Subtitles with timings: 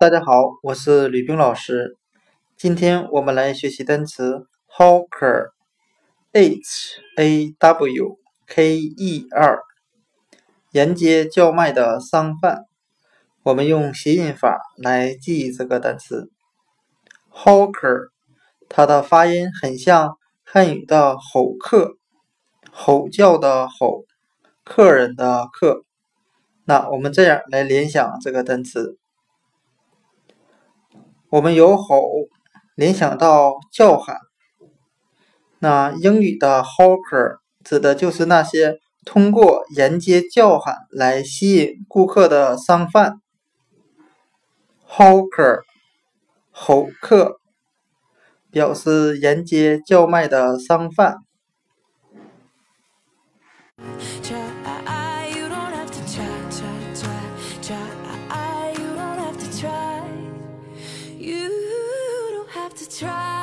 [0.00, 1.96] 大家好，我是吕冰老师。
[2.56, 5.50] 今天我们来学习单词 hawker，h
[7.16, 8.16] a w
[8.46, 9.58] k e r，
[10.70, 12.66] 沿街叫卖的商贩。
[13.42, 16.30] 我们用谐音法来记这个单词
[17.32, 18.10] hawker，
[18.68, 21.96] 它的发音很像汉语的吼客，
[22.70, 24.04] 吼叫的吼，
[24.64, 25.82] 客人的客。
[26.64, 28.96] 那我们这样来联想这个单词。
[31.30, 32.08] 我们由吼
[32.74, 34.16] 联想到叫喊，
[35.58, 43.20] 那英语的 hawker 指的就是那些通过沿街叫喊来吸引顾客的商贩。
[44.88, 45.60] hawker
[46.50, 47.40] 吼客
[48.50, 51.18] 表示沿街叫卖的商贩。
[62.88, 63.37] Try